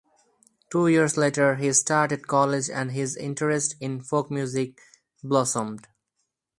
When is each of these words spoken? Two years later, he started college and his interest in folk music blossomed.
Two 0.71 0.87
years 0.87 1.15
later, 1.15 1.57
he 1.57 1.71
started 1.73 2.25
college 2.27 2.71
and 2.71 2.89
his 2.91 3.15
interest 3.15 3.75
in 3.79 4.01
folk 4.01 4.31
music 4.31 4.79
blossomed. 5.23 5.87